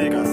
Vegas. 0.00 0.30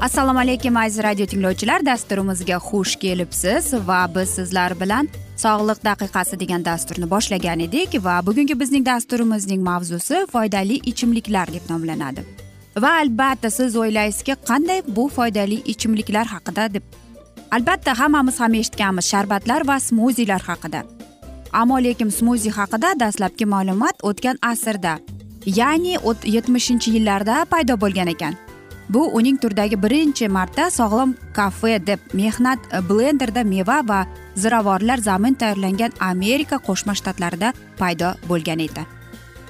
assalomu 0.00 0.38
alaykum 0.38 0.76
aziz 0.76 1.02
radio 1.04 1.26
tinglovchilar. 1.26 1.86
Dasturimizga 1.86 2.56
xush 2.68 2.96
kelibsiz 2.96 3.72
va 3.88 4.00
biz 4.14 4.28
sizlar 4.28 4.80
bilan 4.80 5.08
sog'liq 5.44 5.78
daqiqasi 5.88 6.40
degan 6.40 6.64
dasturni 6.64 7.10
boshlagan 7.10 7.60
edik 7.66 7.96
va 8.04 8.20
bugungi 8.26 8.60
bizning 8.60 8.86
dasturimizning 8.86 9.62
mavzusi 9.68 10.26
foydali 10.32 10.76
ichimliklar 10.92 11.52
deb 11.54 11.70
nomlanadi. 11.70 12.24
Va 12.84 12.90
albatta 13.02 13.50
siz 13.50 13.76
o'ylaysizki 13.76 14.36
qanday 14.50 14.82
bu 14.96 15.08
foydali 15.16 15.58
ichimliklar 15.72 16.26
haqida 16.34 16.74
deb. 16.74 16.82
Albatta 17.50 17.98
hammamiz 17.98 18.40
ham 18.40 18.54
eshitganmiz 18.54 19.06
sharbatlar 19.12 19.66
va 19.68 19.80
smuzilar 19.80 20.42
haqida. 20.50 20.82
Ammo 21.52 21.78
lekin 21.84 22.10
smuzi 22.10 22.50
haqida 22.50 22.94
dastlabki 23.00 23.46
ma'lumot 23.46 23.96
o'tgan 24.08 24.38
asrda 24.42 24.98
ya'ni 25.46 25.98
yetmishinchi 26.36 26.90
yillarda 26.96 27.44
paydo 27.50 27.76
bo'lgan 27.80 28.08
ekan. 28.14 28.34
Bu 28.88 29.02
uning 29.18 29.38
turdagi 29.42 29.76
birinchi 29.82 30.28
marta 30.28 30.70
sog'lom 30.70 31.14
kafe 31.32 31.86
deb 31.86 32.00
mehnat 32.12 32.58
blenderda 32.88 33.44
meva 33.44 33.80
va 33.88 34.06
ziravorlar 34.36 34.98
zamin 34.98 35.34
tayyorlangan 35.34 35.92
amerika 36.00 36.56
qo'shma 36.56 36.94
shtatlarida 36.94 37.52
paydo 37.78 38.14
bo'lgan 38.28 38.58
edi. 38.58 38.86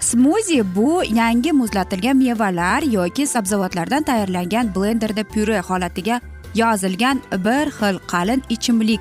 Smuzi 0.00 0.62
bu 0.76 1.02
yangi 1.04 1.52
muzlatilgan 1.52 2.16
mevalar 2.16 2.82
yoki 2.82 3.26
sabzavotlardan 3.26 4.02
tayyorlangan 4.02 4.74
blenderda 4.74 5.24
pyure 5.24 5.60
holatiga 5.60 6.20
yozilgan 6.54 7.20
bir 7.32 7.66
xil 7.78 7.98
qalin 8.12 8.42
ichimlik 8.48 9.00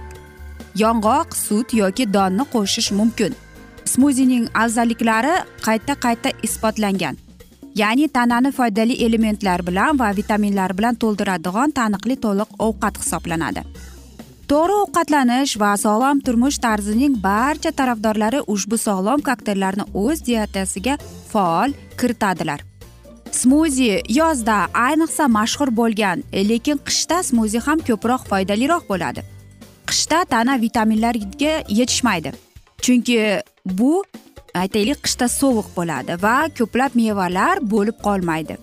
yong'oq 0.76 1.36
sut 1.36 1.74
yoki 1.74 2.06
donni 2.14 2.44
qo'shish 2.54 2.92
mumkin. 3.00 3.36
Smuzining 3.86 4.48
afzalliklari 4.54 5.34
qayta 5.66 5.94
qayta 6.06 6.30
isbotlangan. 6.44 7.18
Ya'ni 7.76 8.08
tanani 8.08 8.52
foydali 8.52 8.94
elementlar 9.06 9.68
bilan 9.68 10.00
va 10.00 10.16
vitaminlar 10.16 10.78
bilan 10.78 10.96
to'ldiradigan 10.96 11.72
taniqli 11.72 12.16
to'liq 12.26 12.50
ovqat 12.68 13.00
hisoblanadi. 13.02 13.64
To'g'ri 14.52 14.76
ovqatlanish 14.84 15.60
va 15.60 15.72
sog'lom 15.84 16.20
turmush 16.26 16.58
tarzining 16.66 17.14
barcha 17.24 17.72
tarafdorlari 17.72 18.40
ushbu 18.54 18.78
sog'lom 18.88 19.22
kokteyllarni 19.28 19.86
o'z 20.04 20.26
dietasiga 20.28 20.98
faol 21.32 21.72
kiritadilar. 22.00 22.60
Smuzi 23.32 24.02
yozda 24.20 24.58
ayniqsa 24.88 25.28
mashhur 25.38 25.70
bo'lgan 25.80 26.24
lekin 26.50 26.78
qishda 26.88 27.24
smuzi 27.30 27.60
ham 27.68 27.80
ko'proq 27.90 28.28
foydaliroq 28.32 28.84
bo'ladi. 28.92 29.24
Qishda 29.92 30.26
tana 30.26 30.62
vitaminlarga 30.62 31.54
yetishmaydi. 31.80 32.32
Chunki 32.82 33.18
bu 33.66 34.04
aytaylik 34.62 35.00
qishda 35.06 35.28
sovuq 35.40 35.68
bo'ladi 35.78 36.18
va 36.26 36.36
ko'plab 36.58 36.96
mevalar 37.02 37.56
bo'lib 37.74 37.98
qolmaydi. 38.08 38.58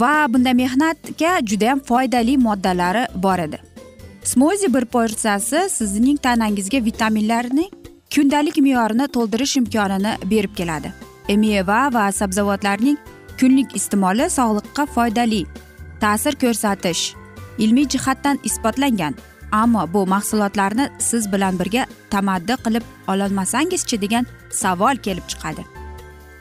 Va 0.00 0.14
bunda 0.32 0.52
mehnatga 0.62 1.32
judayam 1.50 1.80
foydali 1.88 2.36
moddalari 2.46 3.06
bor 3.24 3.38
edi. 3.38 3.58
Smuzi 4.24 4.74
bir 4.74 4.84
porsiyasi 4.94 5.68
sizning 5.78 6.16
tanangizga 6.26 6.84
vitaminlarning 6.84 7.70
kundalik 8.14 8.56
me'yorini 8.66 9.06
to'ldirish 9.16 9.56
imkonini 9.60 10.16
berib 10.30 10.54
keladi. 10.58 10.92
E, 11.28 11.36
meva 11.36 11.80
va 11.92 12.12
sabzavotlarning 12.12 12.98
kunlik 13.40 13.76
iste'moli 13.78 14.26
sog'liqqa 14.38 14.86
foydali 14.94 15.42
ta'sir 16.00 16.34
ko'rsatish 16.42 17.02
ilmiy 17.58 17.88
jihatdan 17.94 18.38
isbotlangan 18.48 19.14
ammo 19.52 19.88
bu 19.92 20.06
mahsulotlarni 20.06 20.88
siz 20.98 21.32
bilan 21.32 21.58
birga 21.58 21.86
tamaddi 22.10 22.52
qilib 22.64 22.82
ololmasangizchi 23.08 24.00
degan 24.00 24.26
savol 24.50 24.96
kelib 24.96 25.26
chiqadi. 25.28 25.64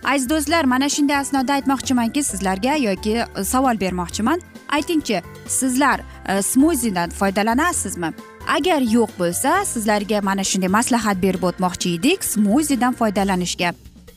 Aziz 0.06 0.30
do'stlar 0.30 0.66
mana 0.66 0.90
shunday 0.90 1.18
asnoda 1.18 1.54
aytmoqchimanki 1.54 2.24
sizlarga 2.24 2.76
yoki 2.76 3.16
e, 3.18 3.44
savol 3.44 3.80
bermoqchiman. 3.80 4.42
Aytingchi 4.70 5.22
sizlar 5.48 6.00
e, 6.28 6.42
smuzidan 6.42 7.10
foydalanasizmi 7.10 8.14
agar 8.58 8.82
yo'q 8.82 9.10
bo'lsa 9.20 9.66
sizlarga 9.66 10.22
mana 10.22 10.44
shunday 10.44 10.70
maslahat 10.78 11.22
berib 11.22 11.44
o'tmoqchi 11.50 11.96
edik 11.98 12.24
smuzidan 12.24 12.94
foydalanishga. 12.94 13.74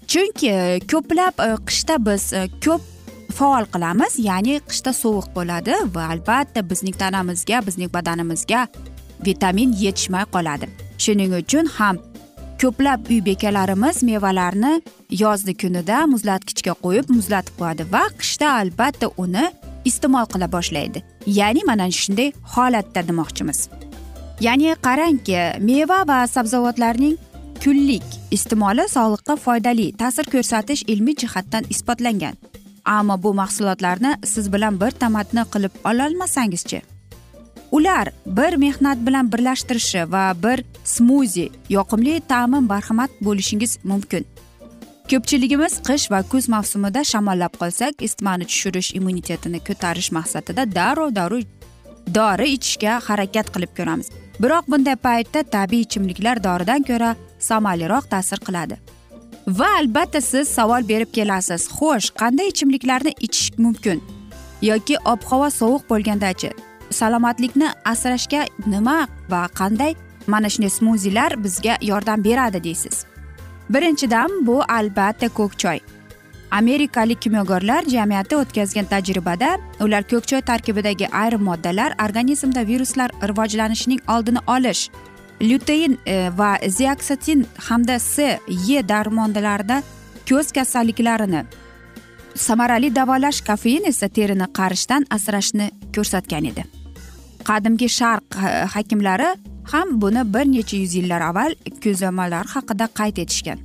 Chunki 0.07 0.51
e, 0.51 0.81
ko'plab 0.93 1.41
e, 1.47 1.49
qishda 1.67 1.97
biz 2.07 2.33
e, 2.33 2.49
ko'p 2.65 2.98
faol 3.37 3.65
qilamiz. 3.75 4.19
Ya'ni 4.29 4.61
qishda 4.71 4.93
sovuq 5.03 5.29
bo'ladi 5.37 5.75
va 5.95 6.09
albatta 6.13 6.61
bizning 6.71 6.97
tanamizga 7.03 7.63
bizning 7.67 7.91
badanimizga 7.97 8.67
vitamin 9.27 9.73
yetishmay 9.85 10.25
qoladi. 10.35 10.67
Shuning 11.05 11.33
uchun 11.43 11.67
ham 11.79 11.97
ko'plab 12.63 13.11
uy 13.11 13.21
bekalarimiz 13.29 14.03
mevalarni 14.03 14.73
yozgi 15.23 15.55
kunida 15.63 15.99
muzlatgichga 16.13 16.75
qo'yib 16.85 17.07
muzlatib 17.17 17.55
qo'yadi 17.61 17.85
va 17.95 18.05
qishda 18.21 18.49
albatta 18.63 19.07
uni 19.25 19.45
iste'mol 19.91 20.27
qila 20.33 20.49
boshlaydi. 20.57 21.05
Ya'ni 21.41 21.63
mana 21.71 21.87
shunday 22.01 22.33
holatda 22.55 23.01
demoqchimiz. 23.09 23.59
Ya'ni 24.47 24.75
qarangki 24.87 25.39
meva 25.69 26.01
va 26.11 26.19
sabzavotlarning 26.35 27.17
kunlik 27.63 28.07
iste'moli 28.37 28.85
sog'liqqa 28.97 29.35
foydali 29.45 29.87
ta'sir 30.01 30.27
ko'rsatish 30.35 30.83
ilmiy 30.93 31.17
jihatdan 31.23 31.65
isbotlangan. 31.75 32.35
Ammo 32.97 33.23
bu 33.23 33.35
mahsulotlarni 33.35 34.13
siz 34.25 34.53
bilan 34.53 34.81
bir 34.81 34.91
tamatni 34.91 35.45
qilib 35.53 35.75
ololmasangizchi. 35.91 36.83
Ular 37.71 38.09
bir 38.27 38.57
mehnat 38.57 38.99
bilan 39.07 39.33
birlashtirishi 39.33 40.13
va 40.13 40.33
bir 40.43 40.65
smuzi 40.85 41.49
yoqimli 41.69 42.21
ta'mi 42.29 42.61
marhamat 42.61 43.11
bo'lishingiz 43.21 43.79
mumkin. 43.85 44.25
Ko'pchiligimiz 45.11 45.75
qish 45.89 46.11
va 46.13 46.23
kuz 46.33 46.49
mavsumida 46.55 47.05
shamollab 47.11 47.55
qolsak 47.61 48.03
isitmani 48.07 48.45
tushirish 48.51 48.91
immunitetini 48.99 49.61
ko'tarish 49.69 50.11
maqsadida 50.17 50.63
darrov 50.79 51.15
darrov 51.19 51.45
dori 52.19 52.49
ichishga 52.57 53.01
harakat 53.09 53.53
qilib 53.55 53.73
ko'ramiz. 53.79 54.09
Biroq 54.43 54.65
bunday 54.73 54.97
paytda 55.07 55.43
tabiiy 55.55 55.83
ichimliklar 55.87 56.45
doridan 56.45 56.83
ko'ra 56.91 57.11
samaraliroq 57.49 58.05
ta'sir 58.13 58.41
qiladi. 58.47 58.77
Va 59.49 59.67
albatta 59.79 60.21
siz 60.21 60.49
savol 60.49 60.89
berib 60.89 61.13
kelasiz. 61.13 61.69
Xo'sh 61.79 62.11
qanday 62.21 62.49
ichimliklarni 62.53 63.13
ichish 63.21 63.59
mumkin? 63.59 64.03
Yoki 64.63 64.97
ob 65.05 65.23
havo 65.31 65.51
sovuq 65.51 65.83
bo'lgandachi? 65.91 66.51
Salomatlikni 66.91 67.69
asrashga 67.85 68.47
nima 68.67 69.09
va 69.31 69.43
qanday? 69.61 69.95
Mana 70.27 70.49
shunday 70.49 70.71
smuzilar 70.71 71.45
bizga 71.45 71.79
yordam 71.83 72.25
beradi 72.25 72.65
deysiz. 72.65 73.05
Birinchidan 73.71 74.47
bu 74.47 74.63
albatta 74.69 75.29
ko'k 75.29 75.59
choy. 75.59 75.81
Amerikalik 76.51 77.23
kimyogarlar 77.23 77.83
jamiyati 77.83 78.37
o'tkazgan 78.37 78.85
tajribada 78.85 79.59
ular 79.81 80.03
ko'k 80.03 80.27
choy 80.27 80.41
tarkibidagi 80.41 81.09
ayrim 81.09 81.43
moddalar 81.43 81.93
organizmda 82.05 82.67
viruslar 82.67 83.11
rivojlanishining 83.29 84.01
oldini 84.09 84.39
olish 84.47 84.91
lyutein 85.41 85.99
e, 86.07 86.31
va 86.39 86.59
ziaksatin 86.69 87.47
hamda 87.69 87.99
s 87.99 88.19
e 88.19 88.89
darmonlarida 88.89 89.83
ko'z 90.29 90.53
kasalliklarini 90.53 91.45
samarali 92.35 92.95
davolash 92.95 93.41
kofein 93.47 93.85
esa 93.87 94.09
terini 94.09 94.47
qarishdan 94.59 95.07
asrashni 95.11 95.71
ko'rsatgan 95.95 96.45
edi. 96.51 96.65
Qadimgi 97.49 97.89
sharq 97.89 98.37
e, 98.37 98.67
hakimlari 98.75 99.31
ham 99.73 100.01
buni 100.01 100.23
bir 100.35 100.47
necha 100.53 100.77
yuz 100.77 100.95
yillar 100.95 101.23
avval 101.31 101.55
ko'zlamalar 101.85 102.47
haqida 102.55 102.87
qayd 102.99 103.17
etishgan. 103.25 103.59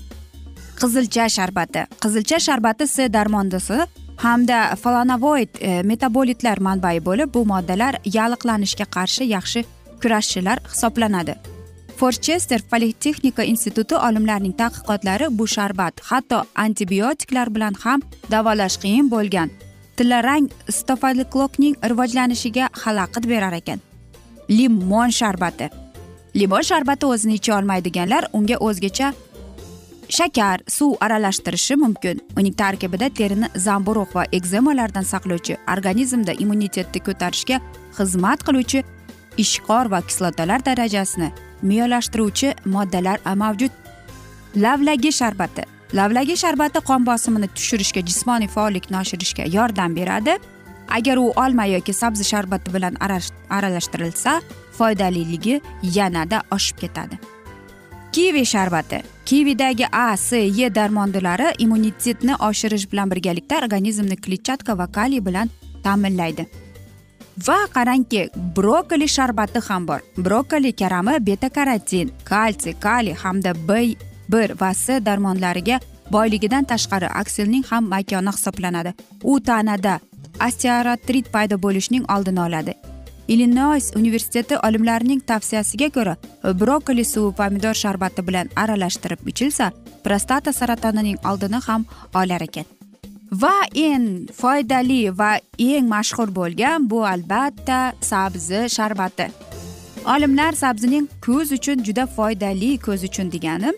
Qizilcha 0.81 1.29
sharbati 1.37 1.85
qizilcha 2.03 2.39
sharbati 2.47 2.87
s 2.87 3.13
darmondisi 3.13 3.79
hamda 4.25 4.75
falanovoid 4.83 5.49
e, 5.59 5.81
metabolitlar 5.83 6.59
manbai 6.59 6.97
bo'lib 7.05 7.33
bu 7.33 7.45
moddalar 7.45 7.99
yalliqlanishga 8.17 8.85
qarshi 8.97 9.23
yaxshi 9.35 9.65
kurashchilar 10.01 10.59
hisoblanadi. 10.71 11.52
Forchester 11.97 12.61
politexnika 12.71 13.43
instituti 13.43 13.95
olimlarining 13.95 14.55
tadqiqotlari 14.61 15.27
bu 15.37 15.47
sharbat 15.47 16.01
hatto 16.09 16.43
antibiotiklar 16.55 17.55
bilan 17.55 17.73
ham 17.83 18.01
davolash 18.31 18.77
qiyin 18.83 19.11
bo'lgan. 19.11 19.49
Tillarang 19.97 20.49
stofaliklokning 20.69 21.75
rivojlanishiga 21.89 22.69
xalaqit 22.83 23.29
berar 23.29 23.53
ekan. 23.53 23.79
Limon 24.49 25.11
sharbati. 25.19 25.69
Limon 26.35 26.65
sharbati 26.69 27.05
o'zini 27.05 27.37
icha 27.39 27.57
olmaydiganlar 27.59 28.27
unga 28.33 28.57
o'zgacha 28.67 29.13
shakar 30.09 30.57
suv 30.67 30.97
aralashtirishi 31.05 31.75
mumkin. 31.75 32.21
Uning 32.37 32.57
tarkibida 32.63 33.09
terini 33.09 33.47
zamburug' 33.67 34.15
va 34.15 34.25
egzemalardan 34.31 35.05
saqlovchi 35.13 35.57
organizmda 35.77 36.33
immunitetni 36.43 37.05
ko'tarishga 37.07 37.61
xizmat 37.97 38.43
qiluvchi 38.47 38.83
ishqor 39.37 39.91
va 39.93 40.01
kislotalar 40.09 40.65
darajasini 40.65 41.31
miyolashtiruvchi 41.63 42.53
moddalar 42.65 43.19
mavjud. 43.35 43.71
Lavlagi 44.55 45.11
sharbati. 45.11 45.63
Lavlagi 45.93 46.35
sharbati 46.37 46.79
qon 46.89 47.05
bosimini 47.05 47.47
tushirishga 47.47 48.01
jismoniy 48.09 48.49
faollikni 48.55 48.97
oshirishga 48.97 49.45
yordam 49.57 49.95
beradi. 49.95 50.37
Agar 50.89 51.17
u 51.17 51.31
olma 51.35 51.65
yoki 51.65 51.93
sabzi 51.93 52.23
sharbati 52.23 52.73
bilan 52.73 52.95
aralashtirilsa 53.49 54.41
foydaliligi 54.77 55.61
yanada 55.95 56.41
oshib 56.51 56.77
ketadi. 56.77 57.19
Kivi 58.11 58.45
sharbati. 58.45 59.01
Kividagi 59.25 59.85
a 59.91 60.17
c 60.17 60.37
e 60.65 60.75
darmondilari 60.75 61.53
immunitetni 61.57 62.35
oshirish 62.35 62.91
bilan 62.91 63.11
birgalikda 63.11 63.57
organizmni 63.57 64.17
kletchatka 64.17 64.77
va 64.77 64.87
kaliy 64.87 65.25
bilan 65.25 65.49
ta'minlaydi. 65.83 66.45
Va 67.37 67.57
qarangki 67.73 68.29
brokoli 68.55 69.07
sharbati 69.07 69.59
ham 69.67 69.87
bor. 69.87 70.01
Brokoli 70.17 70.73
karami 70.73 71.19
beta 71.19 71.49
karotin 71.49 72.11
kalsiy 72.23 72.73
kaliy 72.79 73.13
hamda 73.13 73.53
b 73.53 73.95
bir 74.29 74.53
va 74.61 74.73
c 74.73 74.99
darmonlariga 75.05 75.79
boyligidan 76.11 76.65
tashqari 76.65 77.07
aksilning 77.07 77.63
ham 77.69 77.89
makoni 77.89 78.31
hisoblanadi. 78.31 78.93
U 79.23 79.39
tanada 79.39 79.99
osteoartrit 80.47 81.31
paydo 81.31 81.57
bo'lishining 81.57 82.05
oldini 82.11 82.41
oladi. 82.41 82.73
Illinoys 83.27 83.91
universiteti 83.95 84.57
olimlarining 84.67 85.21
tavsiyasiga 85.25 85.89
ko'ra 85.89 86.15
brokoli 86.59 87.05
suvi 87.05 87.35
pomidor 87.35 87.73
sharbati 87.73 88.21
bilan 88.27 88.49
aralashtirib 88.55 89.27
ichilsa 89.27 89.71
prostata 90.03 90.53
saratonining 90.53 91.17
oldini 91.25 91.59
ham 91.67 91.85
olar 92.13 92.41
ekan. 92.41 92.65
Va 93.41 93.65
eng 93.73 94.27
foydali 94.39 95.09
va 95.19 95.31
eng 95.57 95.87
mashhur 95.89 96.29
bo'lgan 96.37 96.89
bu 96.89 96.99
albatta 97.13 97.93
sabzi 98.01 98.69
sharbati. 98.75 99.27
Olimlar 100.13 100.53
sabzining 100.53 101.07
ko'z 101.25 101.51
uchun 101.57 101.83
juda 101.87 102.05
foydali 102.15 102.77
ko'z 102.85 103.03
uchun 103.09 103.31
degani 103.35 103.71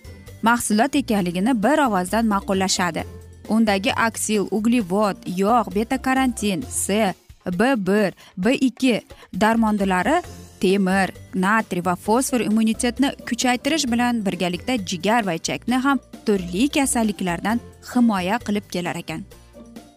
mahsulot 0.48 0.96
ekanligini 1.02 1.54
bir 1.63 1.78
ovozdan 1.88 2.25
ma'qullashadi. 2.34 3.04
Undagi 3.50 3.94
aksil 4.07 4.48
uglevod 4.52 5.18
yog' 5.44 5.72
beta 5.75 5.98
karantin 6.02 6.66
c 6.86 7.13
b 7.60 7.62
bir 7.88 8.12
b 8.38 8.54
ikki 8.54 9.02
darmondilari 9.42 10.18
temir 10.60 11.13
natriy 11.46 11.86
va 11.86 11.96
fosfor 11.96 12.42
immunitetni 12.50 13.10
kuchaytirish 13.30 13.88
bilan 13.92 14.25
birgalikda 14.25 14.75
jigar 14.90 15.22
va 15.28 15.34
ichakni 15.40 15.78
ham 15.86 16.00
turli 16.25 16.68
kasalliklardan 16.75 17.60
himoya 17.94 18.40
qilib 18.46 18.66
kelar 18.74 18.96
ekan. 18.96 19.24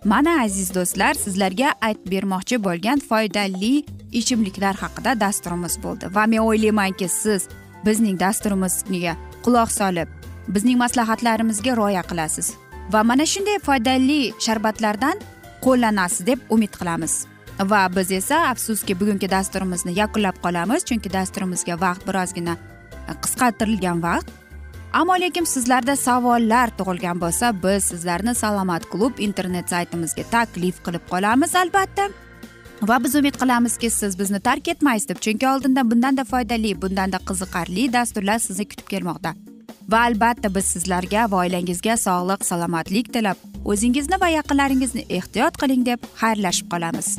Mana 0.04 0.42
aziz 0.42 0.74
do'stlar 0.74 1.14
sizlarga 1.14 1.72
aytib 1.80 2.10
bermoqchi 2.12 2.58
bo'lgan 2.64 2.98
foydali 2.98 3.84
ichimliklar 4.12 4.74
haqida 4.82 5.20
dasturimiz 5.20 5.78
bo'ldi. 5.82 6.14
Va 6.14 6.26
men 6.26 6.38
o'ylaymanki 6.38 7.08
siz 7.08 7.48
bizning 7.86 8.20
dasturimizga 8.20 9.16
quloq 9.44 9.70
solib 9.80 10.08
bizning 10.48 10.78
maslahatlarimizga 10.78 11.76
rioya 11.76 12.02
qilasiz. 12.10 12.54
Va 12.92 13.02
mana 13.02 13.26
shunday 13.26 13.58
foydali 13.58 14.20
sharbatlardan 14.46 15.18
qo'llanasiz 15.64 16.26
deb 16.26 16.38
umid 16.50 16.72
qilamiz. 16.80 17.26
Va 17.60 17.88
biz 17.96 18.12
esa 18.12 18.36
afsuski 18.52 19.00
bugungi 19.00 19.30
dasturimizni 19.30 19.98
yakunlab 19.98 20.36
qolamiz 20.44 20.84
chunki 20.88 21.12
dasturimizga 21.12 21.80
vaqt 21.80 22.06
birozgina 22.08 22.54
qisqartirilgan 23.24 24.02
vaqt. 24.02 24.28
Ammo 24.93 25.14
lekin 25.20 25.44
sizlarda 25.44 25.96
savollar 25.96 26.70
tug'ilgan 26.79 27.20
bo'lsa 27.20 27.52
biz 27.62 27.85
sizlarni 27.85 28.35
salomat 28.35 28.87
klub 28.93 29.19
internet 29.19 29.70
saytimizga 29.70 30.25
taklif 30.31 30.81
qilib 30.85 31.05
qolamiz 31.11 31.55
albatta. 31.62 32.08
Va 32.82 33.05
biz 33.05 33.14
umid 33.20 33.37
qilamizki 33.40 33.90
siz 33.90 34.19
bizni 34.19 34.40
tark 34.40 34.69
etmaysiz 34.69 35.08
deb 35.08 35.20
chunki 35.25 35.49
oldinda 35.49 35.90
bundanda 35.90 36.25
foydali 36.25 36.82
bundanda 36.82 37.19
qiziqarli 37.29 37.93
dasturlar 37.93 38.38
sizni 38.38 38.69
kutib 38.69 38.88
kelmoqda. 38.93 39.35
Va 39.88 40.05
albatta 40.11 40.55
biz 40.55 40.64
sizlarga 40.75 41.31
va 41.31 41.43
oilangizga 41.44 41.96
sog'lik 41.96 42.44
salomatlik 42.44 43.12
tilab 43.12 43.37
o'zingizni 43.64 44.20
va 44.20 44.29
yaqinlaringizni 44.38 45.05
ehtiyot 45.08 45.61
qiling 45.64 45.84
deb 45.91 46.08
xayrlashib 46.23 46.70
qolamiz. 46.73 47.19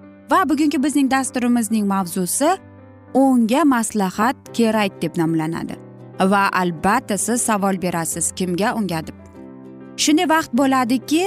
Va 0.31 0.49
bugungi 0.49 0.83
bizning 0.83 1.11
dasturimizning 1.11 1.87
mavzusi 1.87 2.49
unga 3.13 3.63
maslahat 3.65 4.35
kerak 4.53 5.01
deb 5.01 5.17
nomlanadi. 5.17 5.75
Va 6.19 6.43
albatta 6.61 7.17
siz 7.17 7.41
savol 7.41 7.81
berasiz 7.81 8.31
kimga 8.31 8.73
unga 8.79 9.01
deb. 9.07 9.17
Shunday 10.03 10.29
vaqt 10.29 10.53
bo'ladiki 10.59 11.23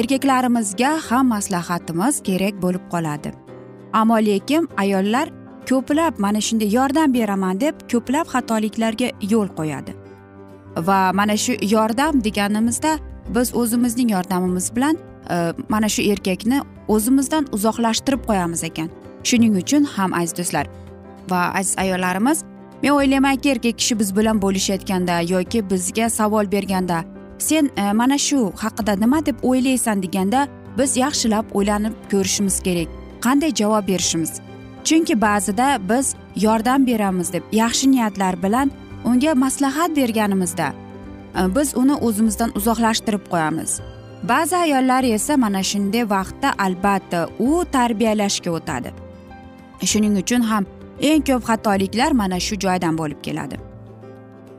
erkaklarimizga 0.00 0.90
ham 1.08 1.30
maslahatimiz 1.34 2.20
kerak 2.28 2.62
bo'lib 2.64 2.84
qoladi. 2.92 3.30
Ammo 3.92 4.18
lekin 4.28 4.68
ayollar 4.76 5.28
ko'plab 5.68 6.18
mana 6.18 6.40
shunday 6.46 6.74
yordam 6.78 7.14
beraman 7.14 7.60
deb 7.60 7.74
ko'plab 7.92 8.26
xatoliklarga 8.34 9.08
yo'l 9.32 9.48
qo'yadi. 9.58 9.92
Va 10.88 11.00
mana 11.14 11.36
shu 11.36 11.52
yordam 11.74 12.24
deganimizda 12.24 12.98
biz 13.34 13.56
o'zimizning 13.60 14.10
yordamimiz 14.10 14.76
bilan 14.76 14.96
e, 15.30 15.36
mana 15.68 15.88
shu 15.88 16.02
erkakni 16.12 16.60
o'zimizdan 16.88 17.46
uzoqlashtirib 17.52 18.22
qo'yamiz 18.28 18.64
ekan. 18.70 18.88
Shuning 19.28 19.56
uchun 19.62 19.84
ham 19.84 20.14
aziz 20.14 20.36
do'stlar 20.38 20.66
va 21.30 21.52
aziz 21.58 21.78
ayollarimiz 21.78 22.44
men 22.82 22.90
o'ylaymanki 22.90 23.48
erkak 23.50 23.78
kishi 23.78 23.98
biz 23.98 24.16
bilan 24.16 24.42
bo'lishayotganda 24.42 25.20
yoki 25.20 25.70
bizga 25.70 26.10
savol 26.10 26.52
berganda 26.52 27.04
sen 27.38 27.70
e, 27.76 27.92
mana 27.92 28.18
shu 28.18 28.52
haqida 28.56 28.94
nima 29.04 29.26
deb 29.26 29.36
o'ylaysan 29.42 30.02
deganda 30.02 30.48
biz 30.78 30.96
yaxshilab 30.96 31.46
o'ylanib 31.54 31.94
ko'rishimiz 32.10 32.60
kerak. 32.66 32.88
Qanday 33.24 33.54
javob 33.60 33.88
berishimiz? 33.88 34.32
Chunki 34.84 35.20
ba'zida 35.20 35.78
biz 35.90 36.14
yordam 36.36 36.86
beramiz 36.86 37.32
deb 37.32 37.42
yaxshi 37.52 37.90
niyatlar 37.90 38.42
bilan 38.42 38.70
unga 39.04 39.34
maslahat 39.34 39.96
berganimizda 39.96 40.68
e, 41.38 41.40
biz 41.56 41.76
uni 41.76 41.94
o'zimizdan 41.94 42.50
uzoqlashtirib 42.58 43.24
qo'yamiz. 43.32 43.80
Ba'zi 44.28 44.56
ayollar 44.56 45.04
esa 45.04 45.36
mana 45.36 45.62
shunday 45.62 46.10
vaqtda 46.10 46.48
albatta 46.58 47.28
u 47.38 47.64
tarbiyalashga 47.72 48.50
o'tadi. 48.50 48.90
Shuning 49.90 50.14
uchun 50.22 50.40
ham 50.40 50.64
eng 51.00 51.22
ko'p 51.28 51.42
xatoliklar 51.48 52.10
mana 52.12 52.40
shu 52.40 52.54
joydan 52.64 52.98
bo'lib 52.98 53.20
keladi. 53.26 53.56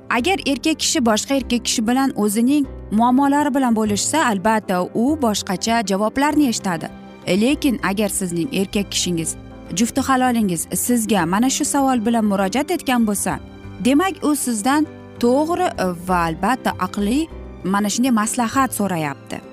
Agar 0.10 0.38
erkak 0.52 0.80
kishi 0.80 1.00
boshqa 1.10 1.34
erkak 1.40 1.66
kishi 1.68 1.88
bilan 1.88 2.10
o'zining 2.24 2.66
muammolari 2.92 3.56
bilan 3.56 3.74
bo'lishsa 3.76 4.18
albatta 4.32 4.84
u 5.04 5.06
boshqacha 5.26 5.76
javoblarni 5.90 6.48
eshitadi. 6.52 6.88
Lekin 7.28 7.80
agar 7.90 8.10
sizning 8.10 8.50
erkak 8.62 8.92
kishingiz 8.92 9.36
jufti 9.74 10.02
halolingiz 10.02 10.68
sizga 10.86 11.26
mana 11.26 11.50
shu 11.50 11.66
savol 11.66 12.06
bilan 12.06 12.26
murojaat 12.26 12.72
etgan 12.72 13.08
bo'lsa 13.08 13.40
demak 13.86 14.24
u 14.24 14.36
sizdan 14.36 14.88
to'g'ri 15.24 15.68
va 16.08 16.18
albatta 16.30 16.72
aqliy 16.86 17.28
mana 17.64 17.90
shunday 17.94 18.12
maslahat 18.22 18.72
so'rayapti. 18.80 19.45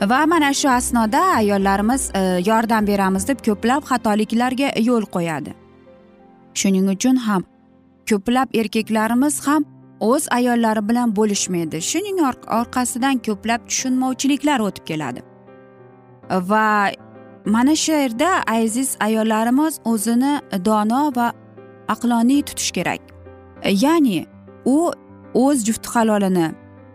Va 0.00 0.26
mana 0.26 0.54
shu 0.54 0.68
asnoda 0.68 1.20
ayollarimiz 1.20 2.10
e, 2.14 2.20
yordam 2.46 2.86
beramiz 2.86 3.28
deb 3.28 3.38
ko'plab 3.46 3.82
xatoliklarga 3.90 4.72
yo'l 4.80 5.04
qo'yadi. 5.14 5.52
Shuning 6.54 6.88
uchun 6.94 7.16
ham 7.16 7.44
ko'plab 8.10 8.48
erkaklarimiz 8.54 9.46
ham 9.46 9.64
o'z 10.00 10.28
ayollari 10.30 10.88
bilan 10.88 11.16
bo'lishmaydi. 11.16 11.80
Shuning 11.90 12.18
orqasidan 12.60 13.16
ko'plab 13.26 13.60
tushunmovchiliklar 13.68 14.60
o'tib 14.68 14.84
keladi. 14.90 15.20
Va 16.50 16.90
mana 17.44 17.76
shu 17.76 17.92
yerda 17.92 18.30
aziz 18.46 18.96
ayollarimiz 19.00 19.80
o'zini 19.84 20.34
dono 20.64 21.12
va 21.16 21.32
aqloniy 21.88 22.42
tutish 22.42 22.72
kerak. 22.76 23.00
Ya'ni 23.84 24.26
u 24.64 24.92
o'z 25.34 25.64
jufti 25.66 25.88
halolini 25.94 26.46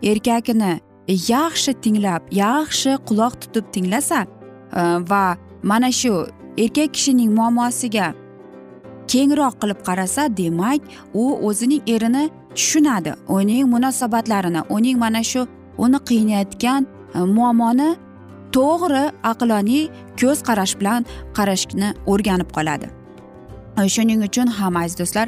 erkakini 0.02 0.72
yaxshi 1.08 1.74
tinglab 1.82 2.22
yaxshi 2.30 2.98
quloq 3.08 3.34
tutib 3.40 3.64
tinglasa 3.72 4.26
e, 4.72 4.82
va 5.10 5.36
mana 5.62 5.90
shu 5.92 6.26
erkak 6.58 6.92
kishining 6.96 7.30
muammosiga 7.38 8.14
kengroq 9.12 9.54
qilib 9.60 9.80
qarasa 9.88 10.22
demak 10.36 10.80
u 11.14 11.24
o'zining 11.48 11.82
erini 11.94 12.24
tushunadi 12.54 13.12
uning 13.28 13.68
munosabatlarini 13.74 14.62
uning 14.76 14.98
mana 14.98 15.22
shu 15.22 15.46
uni 15.78 15.98
qiynayotgan 16.08 16.82
e, 17.14 17.18
muammoni 17.36 17.88
to'g'ri 18.56 19.04
aqloniy 19.32 19.84
ko'z 20.20 20.38
qarash 20.48 20.74
bilan 20.80 21.06
qarashni 21.36 21.88
o'rganib 22.12 22.50
qoladi. 22.56 22.86
E, 23.78 23.88
shuning 23.94 24.20
uchun 24.28 24.48
ham 24.58 24.76
aziz 24.82 24.98
do'stlar 25.00 25.26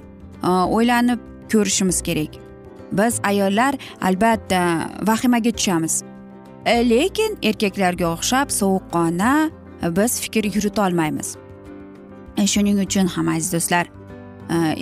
o'ylanib 0.77 1.21
ko'rishimiz 1.53 2.03
kerak. 2.03 2.48
Biz 2.93 3.21
ayollar 3.25 3.75
albatta 4.03 4.91
vahimaga 5.03 5.53
tushamiz. 5.53 6.03
E, 6.69 6.91
lekin 6.91 7.39
erkaklarga 7.43 8.07
o'xshab 8.15 8.51
sovuqqona 8.51 9.51
e, 9.83 9.97
biz 9.97 10.21
fikr 10.21 10.45
yuritolmaymiz 10.55 11.37
e, 12.37 12.47
shuning 12.47 12.81
uchun 12.87 13.07
ham 13.07 13.29
aziz 13.29 13.53
do'stlar 13.53 13.87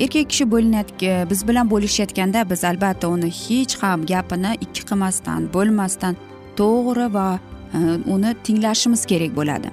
erkak 0.02 0.30
kishi 0.30 0.44
bo'linayotgan 0.50 1.30
biz 1.30 1.48
bilan 1.48 1.70
bo'lishayotganda 1.70 2.50
biz 2.50 2.64
albatta 2.64 3.08
uni 3.08 3.30
hech 3.42 3.74
ham 3.82 4.06
gapini 4.12 4.52
ikki 4.64 4.82
qilmasdan 4.88 5.48
bo'lmasdan 5.54 6.14
to'g'ri 6.58 7.06
va 7.16 7.28
uni 8.14 8.30
tinglashimiz 8.44 9.06
kerak 9.10 9.32
bo'ladi. 9.38 9.70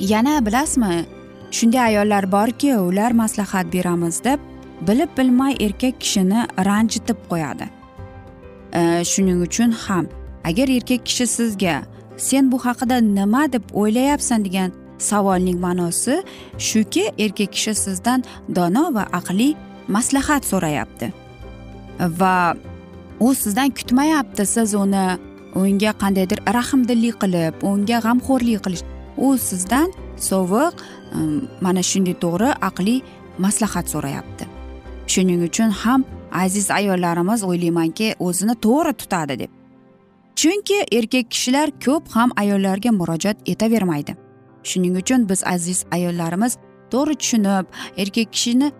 Yana 0.00 0.46
bilasizmi 0.46 1.04
shunday 1.50 1.82
ayollar 1.90 2.32
borki 2.32 2.76
ular 2.76 3.12
maslahat 3.22 3.72
beramiz 3.74 4.24
deb 4.24 4.40
bilib 4.88 5.10
bilmay 5.18 5.56
erkak 5.60 6.00
kishini 6.00 6.40
ranjitib 6.68 7.18
qo'yadi. 7.30 7.66
E, 8.78 9.04
shuning 9.12 9.40
uchun 9.46 9.70
ham 9.84 10.06
agar 10.44 10.68
erkak 10.76 11.06
kishi 11.06 11.26
sizga 11.26 11.76
sen 12.16 12.52
bu 12.52 12.58
haqida 12.66 12.96
nima 13.00 13.42
deb 13.52 13.64
o'ylayapsan? 13.80 14.44
degan 14.44 14.70
savolning 14.98 15.58
ma'nosi 15.66 16.22
shuki 16.68 17.04
erkak 17.24 17.52
kishi 17.56 17.74
sizdan 17.84 18.24
dono 18.56 18.84
va 18.94 19.04
aqliy 19.18 19.54
maslahat 19.88 20.42
so'rayapti. 20.50 21.12
Va 22.20 22.36
u 23.20 23.34
sizdan 23.34 23.70
kutmayapti 23.78 24.46
siz 24.54 24.74
uni 24.74 25.06
unga 25.60 25.92
qandaydir 26.02 26.40
rahmdillik 26.58 27.16
qilib 27.22 27.54
unga 27.70 27.98
g'amxo'rlik 28.06 28.60
qilish. 28.64 28.84
U 29.26 29.36
sizdan 29.48 29.88
sovuq 30.30 30.74
e, 31.16 31.18
mana 31.64 31.82
shunday 31.90 32.16
to'g'ri 32.24 32.50
aqliy 32.68 33.00
maslahat 33.44 33.86
so'rayapti. 33.94 34.51
Shuning 35.06 35.42
uchun 35.48 35.70
ham 35.70 36.04
aziz 36.32 36.70
ayollarimiz 36.70 37.44
o'ylaymanki 37.44 38.14
o'zini 38.18 38.54
to'g'ri 38.54 38.92
tutadi 38.92 39.38
deb. 39.38 39.50
Chunki 40.36 40.78
erkak 40.92 41.30
kishilar 41.30 41.68
ko'p 41.84 42.08
ham 42.08 42.30
ayollarga 42.36 42.90
murojaat 42.90 43.36
etavermaydi. 43.46 44.16
Shuning 44.64 44.96
uchun 44.96 45.28
biz 45.28 45.44
aziz 45.46 45.84
ayollarimiz 45.90 46.56
to'g'ri 46.90 47.14
tushunib 47.14 47.66
erkak 47.96 48.32
kishini 48.32 48.72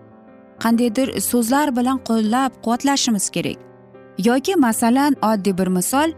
qandaydir 0.63 1.07
so'zlar 1.21 1.75
bilan 1.77 1.97
qo'llab 2.09 2.51
quvvatlashimiz 2.63 3.29
kerak. 3.29 3.57
Yoki 4.27 4.55
masalan 4.55 5.15
oddiy 5.21 5.57
bir 5.57 5.67
misol 5.67 6.09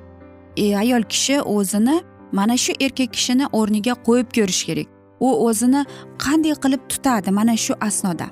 e, 0.57 0.77
ayol 0.77 1.03
kishi 1.03 1.41
o'zini 1.41 2.01
mana 2.31 2.57
shu 2.57 2.73
erkak 2.85 3.13
kishini 3.13 3.45
o'rniga 3.59 3.93
qo'yib 4.07 4.29
ko'rish 4.37 4.63
kerak. 4.69 4.87
U 5.19 5.29
o'zini 5.47 5.85
qanday 6.23 6.55
qilib 6.63 6.81
tutadi 6.91 7.31
mana 7.31 7.57
shu 7.57 7.73
asnoda? 7.87 8.27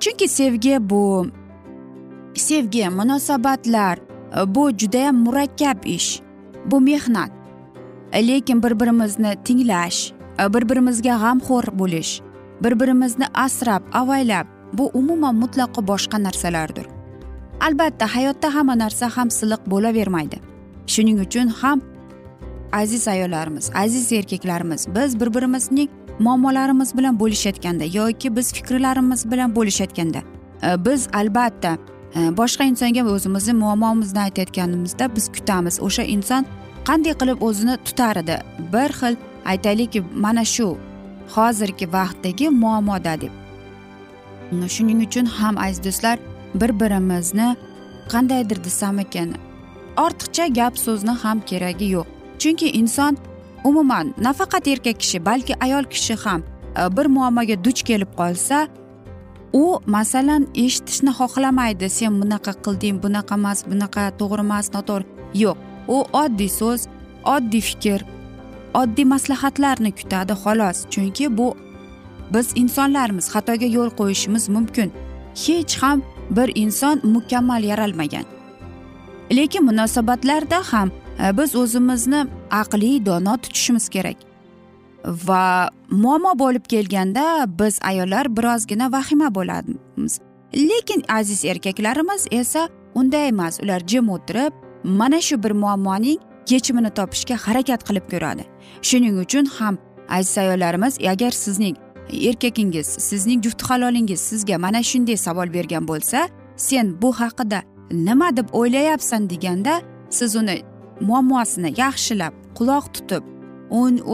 Chunki 0.00 0.28
sevgi 0.28 0.90
bu. 0.90 1.26
Sevgi 2.34 2.88
munosabatlar 2.88 3.98
bu 4.46 4.70
judayam 4.70 5.16
murakkab 5.16 5.84
ish 5.84 6.20
bu 6.66 6.80
mehnat. 6.80 7.30
Lekin 8.14 8.62
bir 8.62 8.80
birimizni 8.80 9.34
tinglash 9.44 10.12
bir 10.38 10.68
birimizga 10.68 11.14
g'amxo'r 11.22 11.78
bo'lish 11.78 12.20
bir 12.62 12.80
birimizni 12.80 13.26
asrab 13.34 13.82
avaylab 13.92 14.46
bu 14.72 14.90
umuman 14.94 15.34
mutlaqo 15.34 15.86
boshqa 15.86 16.22
narsalardir. 16.22 16.86
Albatta 17.60 18.14
hayotda 18.14 18.54
hamma 18.54 18.78
narsa 18.78 19.08
ham 19.16 19.30
silliq 19.30 19.62
bo'lavermaydi. 19.66 20.38
Shuning 20.86 21.20
uchun 21.20 21.48
ham 21.48 21.80
aziz 22.72 23.08
ayollarimiz 23.08 23.70
aziz 23.74 24.12
erkaklarimiz 24.12 24.86
biz 24.94 25.20
bir 25.20 25.34
birimizning 25.34 25.90
muammolarimiz 26.18 26.96
bilan 26.96 27.20
bo'lishayotganda 27.20 27.84
yoki 27.84 28.36
biz 28.36 28.52
fikrlarimiz 28.52 29.30
bilan 29.30 29.56
bo'lishayotganda 29.56 30.18
e, 30.62 30.84
biz 30.84 31.08
albatta 31.12 31.78
e, 32.16 32.36
boshqa 32.36 32.64
insonga 32.64 33.04
o'zimizni 33.04 33.52
muammomizni 33.52 34.20
aytayotganimizda 34.20 35.16
biz 35.16 35.28
kutamiz. 35.32 35.80
O'sha 35.80 36.02
inson 36.02 36.46
qanday 36.88 37.14
qilib 37.20 37.42
o'zini 37.42 37.76
tutar 37.84 38.16
edi? 38.16 38.36
Bir 38.72 38.90
xil 38.98 39.16
aytaylikki 39.44 40.04
mana 40.14 40.44
shu 40.44 40.76
hozirgi 41.34 41.92
vaqtdagi 41.92 42.50
muammoda 42.50 43.20
deb. 43.20 43.32
Shuning 44.74 45.00
uchun 45.06 45.26
ham 45.26 45.58
aziz 45.58 45.84
do'stlar 45.84 46.18
bir 46.54 46.80
birimizni 46.80 47.56
qandaydir 48.12 48.64
desam 48.64 48.98
ekan 48.98 49.34
ortiqcha 49.96 50.46
gap 50.58 50.78
so'zni 50.78 51.14
ham 51.22 51.40
keragi 51.40 51.86
yo'q. 51.96 52.06
Chunki 52.38 52.68
inson 52.80 53.16
umuman 53.68 54.14
nafaqat 54.26 54.68
erkak 54.72 54.96
kishi 55.02 55.18
balki 55.28 55.54
ayol 55.64 55.84
kishi 55.94 56.14
ham 56.24 56.40
e, 56.80 56.82
bir 56.96 57.06
muammoga 57.16 57.56
duch 57.64 57.82
kelib 57.88 58.10
qolsa 58.20 58.58
u 59.52 59.80
masalan 59.86 60.46
eshitishni 60.64 61.12
xohlamaydi. 61.18 61.86
Sen 61.98 62.12
bunaqa 62.22 62.52
qilding 62.64 62.96
bunaqa 63.04 63.34
emas 63.40 63.58
bunaqa 63.70 64.02
to'g'ri 64.20 64.42
emas 64.48 64.66
noto'g'ri. 64.74 65.04
Yo'q 65.42 65.56
u 65.94 65.96
oddiy 66.22 66.50
so'z 66.60 66.80
oddiy 67.34 67.62
fikr 67.68 68.00
oddiy 68.80 69.06
maslahatlarni 69.14 69.90
kutadi 69.98 70.34
xolos. 70.42 70.78
Chunki 70.92 71.26
bu 71.38 71.48
biz 72.34 72.46
insonlarmiz 72.62 73.26
xatoga 73.34 73.68
yo'l 73.76 73.90
qo'yishimiz 73.98 74.44
mumkin. 74.56 74.88
Hech 75.44 75.74
ham 75.82 75.98
bir 76.36 76.48
inson 76.62 76.96
mukammal 77.14 77.62
yaralmagan. 77.70 78.26
Lekin 79.36 79.64
munosabatlarda 79.68 80.58
ham 80.70 80.88
Э, 81.18 81.36
biz 81.38 81.54
o'zimizni 81.56 82.26
aqliy 82.50 83.06
dono 83.06 83.36
tutishimiz 83.36 83.88
kerak. 83.88 84.16
Va 85.04 85.70
muammo 85.90 86.38
bo'lib 86.38 86.64
kelganda 86.64 87.46
biz 87.58 87.78
ayollar 87.82 88.36
birozgina 88.36 88.92
vahima 88.92 89.34
bo'lamiz. 89.34 90.20
Lekin 90.54 91.02
aziz 91.08 91.44
erkaklarimiz 91.44 92.26
esa 92.30 92.68
unday 92.94 93.28
emas. 93.28 93.60
Ular 93.60 93.80
jim 93.86 94.08
o'tirib 94.08 94.52
mana 94.84 95.20
shu 95.20 95.42
bir 95.42 95.50
muammoning 95.50 96.20
yechimini 96.50 96.90
topishga 96.90 97.36
harakat 97.36 97.80
qilib 97.88 98.10
ko'radi. 98.10 98.44
Shuning 98.82 99.18
uchun 99.24 99.44
ham 99.44 99.78
aziz 100.08 100.38
ayollarimiz 100.38 100.98
agar 101.12 101.30
sizning 101.30 101.76
erkagingiz 102.12 102.86
sizning 102.86 103.44
jufti 103.44 103.64
halolingiz 103.64 104.20
sizga 104.20 104.58
mana 104.58 104.82
shunday 104.82 105.16
savol 105.16 105.52
bergan 105.52 105.88
bo'lsa 105.88 106.28
sen 106.56 107.02
bu 107.02 107.12
haqida 107.12 107.62
nima 107.90 108.36
deb 108.36 108.48
o'ylayapsan 108.52 109.30
deganda 109.30 109.82
siz 110.10 110.36
uni 110.36 110.62
muammosini 111.00 111.74
yaxshilab 111.76 112.34
quloq 112.58 112.86
tutib 112.94 113.22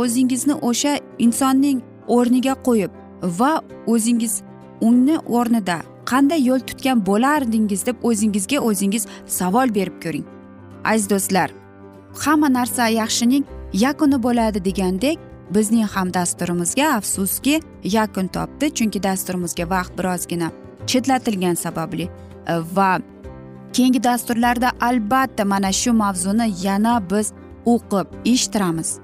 o'zingizni 0.02 0.54
o'sha 0.68 0.98
insonning 1.18 1.83
o'rniga 2.09 2.54
qo'yib 2.66 2.92
va 3.38 3.52
o'zingiz 3.87 4.42
uni 4.80 5.16
o'rnida 5.38 5.78
qanday 6.11 6.40
yo'l 6.48 6.61
tutgan 6.68 7.06
bo'lardingiz 7.06 7.87
deb 7.87 7.96
o'zingizga 8.09 8.59
o'zingiz 8.68 9.06
savol 9.26 9.74
berib 9.74 9.96
ko'ring. 10.04 10.26
Aziz 10.85 11.11
do'stlar 11.11 11.50
hamma 12.24 12.48
narsa 12.52 12.88
yaxshining 12.88 13.44
yakuni 13.72 14.22
bo'ladi 14.22 14.64
degandek 14.64 15.18
bizning 15.54 15.87
ham 15.94 16.14
dasturimizga 16.14 16.87
afsuski 16.98 17.61
yakun 17.85 18.26
topdi 18.37 18.74
chunki 18.78 19.02
dasturimizga 19.02 19.70
vaqt 19.74 19.92
birozgina 19.98 20.48
chetlatilgani 20.87 21.56
sababli 21.56 22.09
va 22.76 22.90
keyingi 23.72 24.04
dasturlarda 24.04 24.70
albatta 24.80 25.44
mana 25.44 25.72
shu 25.72 25.92
mavzuni 25.92 26.46
yana 26.62 26.94
biz 27.11 27.32
o'qib 27.66 28.06
eshittiramiz. 28.32 28.98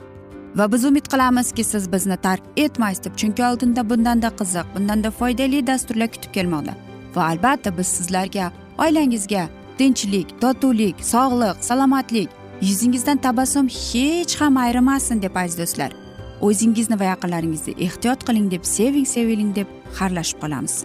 Va 0.56 0.72
biz 0.72 0.84
umid 0.84 1.06
qilamizki 1.12 1.64
siz 1.64 1.92
bizni 1.92 2.16
tark 2.16 2.42
etmaysiz 2.56 3.04
deb 3.04 3.14
chunki 3.20 3.44
oldinda 3.44 3.90
bundanda 3.90 4.28
qiziq 4.40 4.66
bundanda 4.74 5.10
foydali 5.10 5.66
dasturlar 5.66 6.08
kutib 6.14 6.32
kelmoqda. 6.32 6.72
Va 7.14 7.22
albatta 7.30 7.78
biz 7.78 7.86
sizlarga 7.86 8.52
oilangizga 8.78 9.48
tinchlik 9.78 10.40
totuvlik 10.40 10.96
sog'lik 11.12 11.64
salomatlik 11.68 12.28
yuzingizdan 12.60 13.16
tabassum 13.16 13.66
hech 13.68 14.40
ham 14.40 14.56
ayrimasin 14.56 15.22
deb 15.22 15.36
aziz 15.36 15.58
do'stlar 15.58 15.90
o'zingizni 16.40 17.00
va 17.00 17.04
yaqinlaringizni 17.12 17.74
ehtiyot 17.86 18.20
qiling 18.28 18.50
deb 18.54 18.64
seving 18.76 19.06
seviling 19.16 19.52
deb 19.58 19.68
xayrlashib 19.98 20.40
qolamiz. 20.42 20.84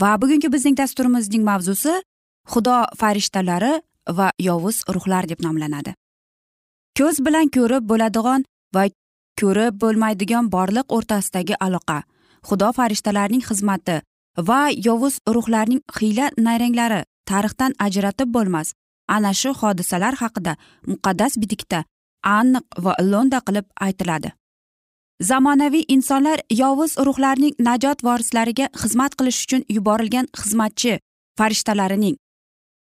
Va 0.00 0.16
bugungi 0.20 0.48
bizning 0.54 0.76
dasturimizning 0.80 1.44
mavzusi 1.50 1.94
xudo 2.52 2.76
farishtalari 3.00 3.74
va 4.18 4.30
yovuz 4.38 4.82
ruhlar 4.94 5.28
deb 5.28 5.40
nomlanadi. 5.46 5.94
Ko'z 6.98 7.20
bilan 7.26 7.48
ko'rib 7.56 7.86
bo'ladigan 7.90 8.44
va 8.74 8.84
ko'rib 9.40 9.78
bo'lmaydigan 9.82 10.50
borliq 10.54 10.86
o'rtasidagi 10.96 11.54
aloqa 11.66 11.98
xudo 12.48 12.68
farishtalarining 12.78 13.44
xizmati 13.48 13.96
va 14.48 14.60
yovuz 14.86 15.14
ruhlarning 15.34 15.82
hiyla 15.98 16.30
nayranglari 16.46 17.00
tarixdan 17.30 17.72
ajratib 17.86 18.28
bo'lmas 18.36 18.74
ana 19.16 19.32
shu 19.40 19.50
hodisalar 19.60 20.14
haqida 20.22 20.52
muqaddas 20.90 21.32
bitikda 21.42 21.84
aniq 22.38 22.64
va 22.84 22.92
lo'nda 23.12 23.38
qilib 23.46 23.66
aytiladi. 23.86 24.30
Zamonaviy 25.20 25.84
insonlar 25.88 26.40
yovuz 26.50 26.96
ruhlarning 26.98 27.54
najot 27.58 28.04
vorislariga 28.04 28.68
xizmat 28.82 29.14
qilish 29.18 29.44
uchun 29.44 29.64
yuborilgan 29.68 30.26
xizmatchi 30.40 30.98
farishtalarining. 31.38 32.16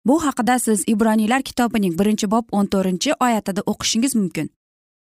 Bu 0.04 0.24
haqida 0.24 0.58
siz 0.58 0.84
ibroniylar 0.86 1.42
kitobining 1.42 1.98
birinchi 1.98 2.30
bob 2.30 2.46
o'n 2.52 2.66
to'rtinchi 2.66 3.12
oyatida 3.20 3.62
o'qishingiz 3.66 4.14
mumkin. 4.14 4.50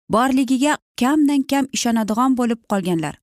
Borligiga 0.08 0.78
kamdan 1.00 1.42
kam 1.42 1.66
ishonadigan 1.72 2.36
bo'lib 2.38 2.60
qolganlar. 2.70 3.18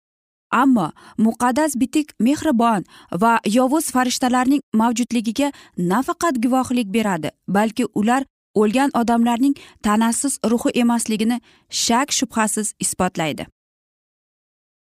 Ammo 0.51 0.91
muqaddas 1.17 1.79
bitik 1.79 2.13
mehribon 2.19 2.85
va 3.21 3.39
yovuz 3.57 3.91
farishtalarning 3.91 4.61
mavjudligiga 4.73 5.51
nafaqat 5.77 6.35
guvohlik 6.43 6.93
beradi 6.93 7.31
balki 7.47 7.85
ular 7.95 8.23
o'lgan 8.55 8.89
odamlarning 8.93 9.55
tanasiz 9.83 10.39
ruhi 10.51 10.69
emasligini 10.83 11.41
shak 11.69 12.11
shubhasiz 12.11 12.73
isbotlaydi. 12.79 13.52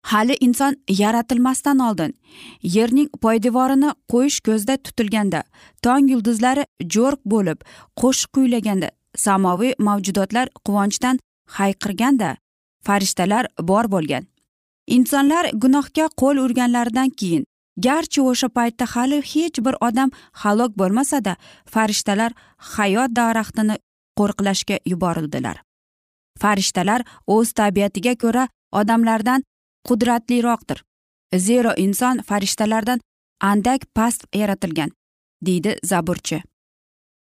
Hali 0.02 0.36
inson 0.40 0.76
yaratilmasdan 0.88 1.78
oldin. 1.78 2.14
Yerning 2.62 3.08
poydevorini 3.22 3.90
qo'yish 4.12 4.40
ko'zda 4.46 4.76
tutilganda 4.76 5.42
tong 5.82 6.10
yulduzlari 6.12 6.64
jo'rq 6.94 7.20
bo'lib 7.32 7.58
qo'shiq 8.00 8.30
kuylaganda 8.34 8.88
samoviy 9.16 9.72
mavjudotlar 9.78 10.48
quvonchdan 10.66 11.18
hayqirganda 11.58 12.36
farishtalar 12.86 13.46
bor 13.60 13.84
bo'lgan. 13.94 14.26
Insonlar 14.86 15.44
gunohga 15.62 16.08
qo'l 16.20 16.36
urganlaridan 16.44 17.10
keyin 17.10 17.44
garchi 17.86 18.20
o'sha 18.30 18.48
paytda 18.48 18.84
hali 18.94 19.18
hech 19.32 19.60
bir 19.66 19.74
odam 19.88 20.10
halok 20.42 20.72
bo'lmasada 20.80 21.36
farishtalar 21.74 22.32
hayot 22.74 23.10
daraxtini 23.18 23.76
qo'riqlashga 24.18 24.76
yuborildilar. 24.92 25.56
Farishtalar 26.42 27.00
o'z 27.26 27.52
tabiatiga 27.52 28.14
ko'ra 28.22 28.48
odamlardan 28.72 29.44
qudratliroqdir. 29.88 30.78
Zero 31.36 31.72
inson 31.76 32.22
farishtalardan 32.28 33.00
andak 33.40 33.80
past 33.94 34.26
yaratilgan 34.34 34.90
deydi 35.42 35.78
zaburchi. 35.84 36.42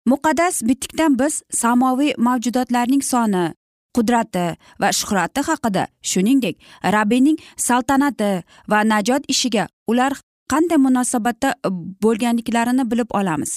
Muqaddas 0.06 0.62
bitikdan 0.68 1.20
biz 1.20 1.44
samoviy 1.52 2.14
mavjudotlarning 2.18 3.04
soni 3.04 3.54
qudrati 3.96 4.46
va 4.82 4.90
shuhrati 5.00 5.42
haqida 5.50 5.84
shuningdek 6.02 6.56
rabbiyning 6.96 7.38
saltanati 7.58 8.32
va 8.72 8.80
najot 8.92 9.24
ishiga 9.34 9.68
ular 9.88 10.14
qanday 10.52 10.80
munosabatda 10.86 11.50
bo'lganliklarini 12.04 12.84
bilib 12.92 13.10
olamiz. 13.20 13.52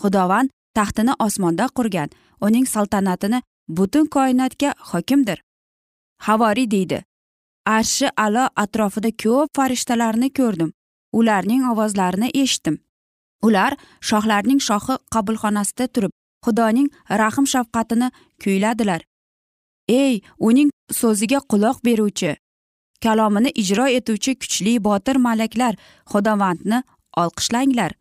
Xudovand 0.00 0.50
taxtini 0.74 1.12
osmonda 1.26 1.68
qurgan 1.76 2.08
uning 2.40 2.66
saltanatini 2.74 3.42
butun 3.68 4.06
koinotga 4.06 4.74
hokimdir. 4.92 5.38
Havoriy 6.26 6.70
deydi 6.70 7.04
arshi 7.66 8.08
alo 8.16 8.48
atrofida 8.56 9.10
ko'p 9.22 9.48
farishtalarni 9.56 10.30
ko'rdim. 10.38 10.72
Ularning 11.12 11.62
ovozlarini 11.70 12.30
eshitdim. 12.42 12.78
Ular 13.42 13.76
shohlarning 14.00 14.60
shohi 14.68 14.98
qabulxonasida 15.14 15.86
turib 15.94 16.12
xudoning 16.44 16.88
rahm 17.20 17.46
shafqatini 17.52 18.10
kuyladilar. 18.42 19.02
Ey 19.88 20.22
uning 20.38 20.70
so'ziga 20.90 21.40
quloq 21.50 21.82
beruvchi 21.86 22.36
kalomini 23.04 23.50
ijro 23.62 23.86
etuvchi 23.98 24.36
kuchli 24.42 24.78
botir 24.86 25.16
malaklar 25.16 25.74
xudovandni 26.12 26.82
olqishlanglar. 27.22 27.92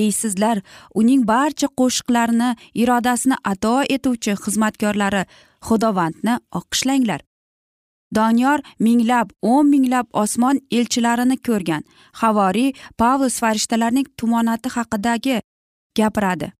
Ey 0.00 0.10
sizlar 0.12 0.60
uning 0.94 1.24
barcha 1.26 1.68
qo'shiqlarini 1.80 2.50
irodasini 2.82 3.36
ato 3.52 3.74
etuvchi 3.96 4.36
xizmatkorlari 4.42 5.24
xudovandni 5.66 6.38
olqishlanglar. 6.58 7.20
Doniyor 8.14 8.60
minglab 8.78 9.30
o'n 9.42 9.66
minglab 9.66 10.06
osmon 10.12 10.60
elchilarini 10.70 11.36
ko'rgan. 11.48 11.82
Havoriy 12.22 12.72
pavlus 12.98 13.38
farishtalarning 13.42 14.06
tumonati 14.18 14.68
haqidagi 14.76 15.40
gapiradi. 15.96 16.52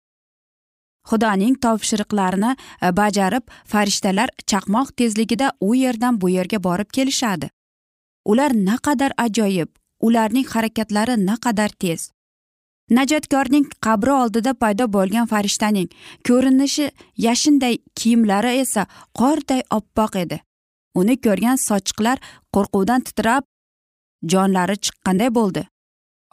Xudoning 1.08 1.56
topshiriqlarini 1.64 2.52
e, 2.56 2.88
bajarib 3.00 3.44
farishtalar 3.72 4.28
chaqmoq 4.50 4.88
tezligida 4.96 5.52
u 5.60 5.74
yerdan 5.74 6.20
bu 6.20 6.28
yerga 6.28 6.58
borib 6.64 6.90
kelishadi. 6.96 7.48
Ular 8.24 8.50
naqadar 8.68 9.12
ajoyib 9.16 9.70
ularning 10.00 10.46
harakatlari 10.46 11.16
naqadar 11.26 11.70
tez. 11.82 12.10
Najotkorning 12.90 13.66
qabri 13.86 14.12
oldida 14.12 14.52
paydo 14.62 14.86
bo'lgan 14.92 15.26
farishtaning 15.32 15.88
ko'rinishi 16.28 16.90
yashinday 17.26 17.76
kiyimlari 17.98 18.54
esa 18.62 18.86
qorday 19.20 19.62
oppoq 19.78 20.16
edi. 20.24 20.40
Uni 20.94 21.16
ko'rgan 21.24 21.58
sochiqlar 21.68 22.18
qo'rquvdan 22.54 23.00
titrab 23.06 23.42
jonlari 24.32 24.76
chiqqanday 24.84 25.30
bo'ldi. 25.38 25.62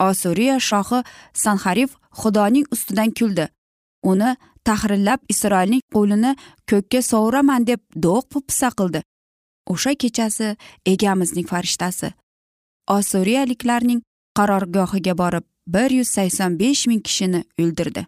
Osuriya 0.10 0.58
shohi 0.70 1.00
sanharif 1.34 1.92
xudoning 2.20 2.66
ustidan 2.72 3.12
kuldi. 3.20 3.46
Uni 4.12 4.36
tahrirlab 4.68 5.20
isroilning 5.34 5.82
qo'lini 5.96 6.32
ko'kka 6.70 7.02
sovuraman 7.12 7.68
deb 7.70 7.82
do'q 8.06 8.24
po'pisa 8.34 8.70
qildi. 8.80 9.02
O'sha 9.72 9.94
kechasi 10.02 10.56
egamizning 10.94 11.48
farishtasi. 11.52 12.14
Osuriyaliklarning 12.98 14.02
qarorgohiga 14.38 15.14
borib 15.22 15.46
bir 15.74 15.90
yuz 16.00 16.10
sakson 16.18 16.60
besh 16.60 16.88
ming 16.90 17.02
kishini 17.08 17.42
o'ldirdi. 17.62 18.06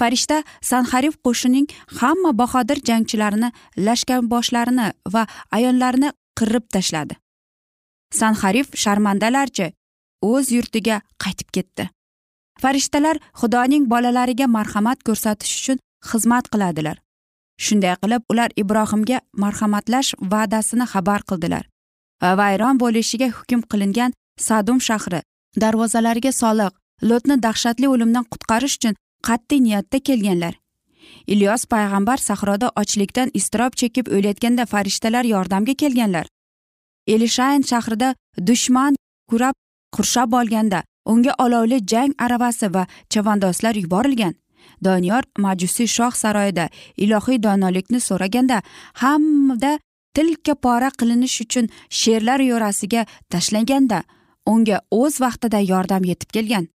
Farishta 0.00 0.38
sanharif 0.70 1.14
qo'shining 1.26 1.66
hamma 2.00 2.32
bahodir 2.40 2.78
jangchilarini 2.88 3.50
lashkarboshlarini 3.86 4.86
va 5.14 5.22
ayollarni 5.56 6.12
qirib 6.38 6.64
tashladi. 6.74 7.14
Sanharif 8.20 8.68
sharmandalarcha 8.82 9.66
o'z 10.32 10.52
yurtiga 10.56 10.96
qaytib 11.24 11.48
ketdi. 11.56 11.90
Farishtalar 12.62 13.16
xudoning 13.40 13.84
bolalariga 13.92 14.46
marhamat 14.56 14.98
ko'rsatish 15.08 15.54
uchun 15.60 15.78
xizmat 16.10 16.44
qiladilar. 16.52 16.96
Shunday 17.64 17.94
qilib 18.02 18.22
ular 18.32 18.50
ibrohimga 18.62 19.18
marhamatlash 19.44 20.14
va'dasini 20.32 20.86
xabar 20.92 21.20
qildilar 21.30 21.64
va 22.22 22.30
vayron 22.40 22.78
bo'lishiga 22.82 23.28
hukm 23.38 23.60
qilingan 23.70 24.14
sadum 24.48 24.78
shahri 24.88 25.20
darvozalariga 25.62 26.32
soliq 26.42 26.72
lotni 27.10 27.36
dahshatli 27.46 27.90
o'limdan 27.94 28.24
qutqarish 28.32 28.76
uchun 28.78 28.94
qat'iy 29.26 29.62
niyatda 29.62 29.98
kelganlar. 29.98 30.54
Ilyos 31.26 31.64
payg'ambar 31.72 32.16
sahroda 32.16 32.70
ochlikdan 32.76 33.30
iztirob 33.34 33.76
chekib 33.76 34.08
o'layotganda 34.08 34.66
farishtalar 34.66 35.24
yordamga 35.24 35.74
kelganlar. 35.74 36.26
Elishayn 37.06 37.62
shahrida 37.62 38.14
dushman 38.48 38.96
kurab 39.30 39.54
qurshab 39.96 40.32
olganda 40.40 40.82
unga 41.06 41.34
olovli 41.38 41.78
jang 41.86 42.12
aravasi 42.18 42.74
va 42.74 42.86
chavandozlar 43.10 43.74
yuborilgan. 43.74 44.34
Doniyor 44.84 45.22
majusiy 45.38 45.86
shoh 45.86 46.14
saroyida 46.22 46.68
ilohiy 46.96 47.42
donolikni 47.42 48.00
so'raganda 48.00 48.62
hamda 49.02 49.78
tilka 50.14 50.54
pora 50.54 50.90
qilinish 51.00 51.40
uchun 51.44 51.70
sherlar 52.00 52.40
yo'rasiga 52.50 53.06
tashlanganda 53.32 54.02
unga 54.52 54.80
o'z 54.90 55.20
vaqtida 55.24 55.60
yordam 55.72 56.04
yetib 56.10 56.30
kelgan. 56.36 56.68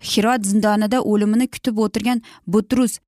Hirot 0.00 0.42
zindonida 0.50 1.00
o'limini 1.02 1.46
kutib 1.54 1.78
o'tirgan 1.84 2.22
butrus 2.46 2.98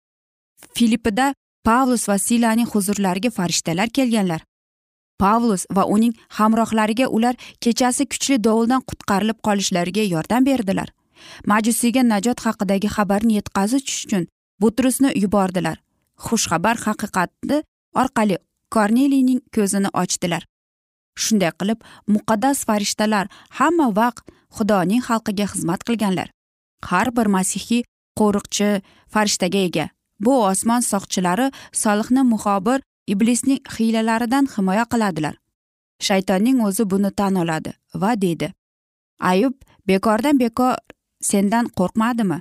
filippida 0.75 1.35
pavlus 1.65 2.09
va 2.09 2.19
silaning 2.19 2.69
huzurlariga 2.75 3.31
farishtalar 3.31 3.89
kelganlar. 3.97 4.43
Pavlus 5.19 5.67
va 5.77 5.85
uning 5.95 6.15
hamrohlariga 6.39 7.07
ular 7.17 7.35
kechasi 7.65 8.07
kuchli 8.13 8.39
dovuldan 8.47 8.83
qutqarilib 8.89 9.39
qolishlariga 9.47 10.05
yordam 10.15 10.47
berdilar. 10.51 10.89
Majusiyga 11.51 12.03
najot 12.13 12.41
haqidagi 12.47 12.89
xabarni 12.97 13.39
yetkazish 13.39 14.05
uchun 14.07 14.29
butrusni 14.61 15.11
yubordilar. 15.23 15.77
Xushxabar 16.27 16.77
haqiqati 16.87 17.63
orqali 18.03 18.39
korneliyning 18.75 19.41
ko'zini 19.55 19.91
ochdilar. 20.03 20.43
Shunday 21.23 21.53
qilib 21.61 21.79
muqaddas 22.15 22.65
farishtalar 22.69 23.27
hamma 23.59 23.89
vaqt 24.01 24.25
xudoning 24.57 25.03
xalqiga 25.09 25.47
xizmat 25.53 25.81
qilganlar. 25.89 26.29
Har 26.85 27.17
bir 27.17 27.27
masihiy 27.27 27.83
qo'riqchi 28.19 28.83
farishtaga 29.13 29.59
ega. 29.59 29.89
Bu 30.21 30.33
osmon 30.45 30.81
soqchilari 30.91 31.51
solihni 31.73 32.23
muxobir 32.33 32.81
iblisning 33.07 33.61
hiylalaridan 33.75 34.47
himoya 34.57 34.85
qiladilar. 34.93 35.35
Shaytonning 36.07 36.63
o'zi 36.67 36.91
buni 36.91 37.11
tan 37.11 37.35
oladi 37.35 37.73
va 37.95 38.21
deydi 38.23 38.53
ayub 39.21 39.55
bekordan 39.87 40.39
bekor 40.39 40.77
sendan 41.21 41.67
qo'rqmadimi? 41.79 42.41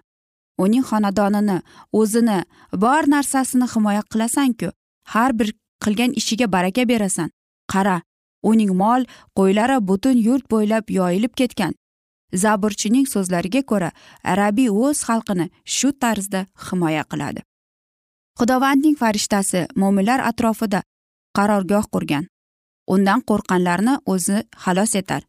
Uning 0.58 0.84
xonadonini 0.90 1.62
o'zini 1.94 2.44
bor 2.74 3.04
narsasini 3.14 3.68
himoya 3.74 4.04
qilasanku 4.12 4.72
har 5.14 5.32
bir 5.40 5.54
qilgan 5.84 6.12
ishiga 6.20 6.52
baraka 6.52 6.88
berasan. 6.90 7.30
Qara 7.72 8.02
uning 8.44 8.74
mol 8.76 9.06
qo'ylari 9.38 9.78
butun 9.88 10.18
yurt 10.18 10.50
bo'ylab 10.52 10.90
yoyilib 10.90 11.34
ketgan. 11.36 11.74
Zaburchining 12.34 13.08
so'zlariga 13.14 13.62
ko'ra 13.72 13.92
arabiy 14.24 14.70
o'z 14.70 15.04
xalqini 15.08 15.50
shu 15.76 15.92
tarzda 15.92 16.46
himoya 16.70 17.04
qiladi. 17.12 17.42
Xudovandning 18.40 18.96
farishtasi 19.02 19.66
mo'minlar 19.82 20.20
atrofida 20.30 20.82
qarorgoh 21.38 21.86
qurgan. 21.94 22.28
Undan 22.94 23.20
qo'rqqanlarni 23.30 23.98
o'zi 24.14 24.38
xalos 24.64 24.96
etar. 25.02 25.22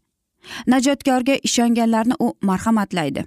Najotkorga 0.73 1.35
ishonganlarni 1.49 2.15
u 2.25 2.29
marhamatlaydi. 2.49 3.25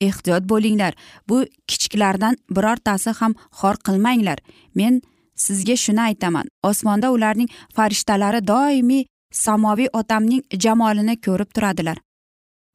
Ehtiyot 0.00 0.44
bo'linglar 0.52 0.92
bu 1.28 1.44
kichiklardan 1.68 2.36
birortasi 2.56 3.10
ham 3.20 3.32
xor 3.60 3.76
qilmanglar. 3.86 4.38
Men 4.74 5.00
sizga 5.44 5.76
shuni 5.84 6.02
aytaman. 6.08 6.46
Osmonda 6.62 7.10
ularning 7.16 7.48
farishtalari 7.76 8.40
doimiy 8.52 9.04
samoviy 9.44 9.88
otamning 10.00 10.42
jamolini 10.64 11.16
ko'rib 11.26 11.50
turadilar. 11.54 11.98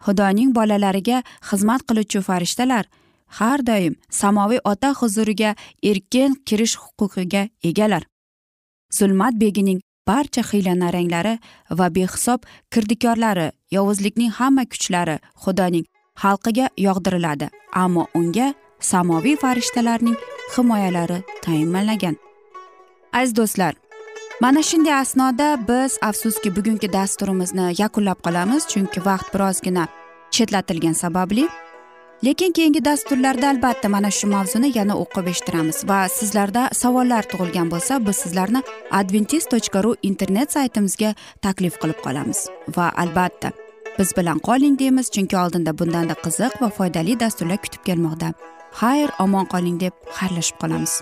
Xudoning 0.05 0.53
bolalariga 0.57 1.23
xizmat 1.49 1.81
qiluvchi 1.87 2.21
farishtalar 2.27 2.85
har 3.39 3.59
doim 3.69 3.95
samoviy 4.09 4.59
ota 4.71 4.93
huzuriga 4.99 5.55
erkin 5.83 6.35
kirish 6.47 6.75
huquqiga 6.83 7.49
egalar. 7.63 8.03
Zulmat 8.97 9.35
begining 9.43 9.81
barcha 10.07 10.41
hiylanaranglari 10.49 11.37
va 11.79 11.87
behisob 11.97 12.45
kirdikorlari 12.71 13.51
yovuzlikning 13.75 14.31
hamma 14.39 14.63
kuchlari 14.71 15.17
xudoning 15.43 15.85
xalqiga 16.21 16.69
yog'diriladi 16.87 17.47
ammo 17.83 18.03
unga 18.19 18.47
samoviy 18.91 19.35
farishtalarning 19.43 20.17
himoyalari 20.55 21.19
tayinlangan 21.45 22.15
aziz 23.19 23.35
do'stlar 23.39 23.73
mana 24.41 24.63
shunday 24.63 24.93
asnoda 24.93 25.67
biz 25.67 25.97
afsuski 26.01 26.55
bugungi 26.55 26.93
dasturimizni 26.93 27.73
yakunlab 27.81 28.19
qolamiz 28.25 28.67
chunki 28.71 28.99
vaqt 29.05 29.33
birozgina 29.33 29.87
chetlatilgani 30.31 30.95
sababli. 30.95 31.47
Lekin 32.25 32.51
keyingi 32.51 32.85
dasturlarda 32.85 33.49
albatta 33.49 33.89
mana 33.89 34.11
shu 34.11 34.27
mavzuni 34.27 34.69
yana 34.77 34.93
o'qib 35.03 35.27
eshittiramiz 35.31 35.77
va 35.89 35.99
sizlarda 36.17 36.69
savollar 36.81 37.23
tug'ilgan 37.31 37.67
bo'lsa 37.73 37.99
biz 38.07 38.15
sizlarni 38.23 38.61
adventis 38.99 39.45
tochka 39.53 39.83
ru 39.83 39.95
internet 40.09 40.51
saytimizga 40.57 41.13
taklif 41.41 41.81
qilib 41.81 41.99
qolamiz. 42.05 42.39
Va 42.77 42.87
albatta 43.03 43.51
biz 43.99 44.09
bilan 44.17 44.39
qoling 44.47 44.79
deymiz 44.79 45.07
chunki 45.15 45.37
oldinda 45.43 45.77
bundanda 45.79 46.15
qiziq 46.25 46.61
va 46.61 46.69
foydali 46.77 47.19
dasturlar 47.19 47.61
kutib 47.65 47.83
kelmoqda. 47.89 48.33
Xayr 48.79 49.09
omon 49.19 49.45
qoling 49.53 49.77
deb 49.85 49.93
xayrlashib 50.17 50.57
qolamiz. 50.61 51.01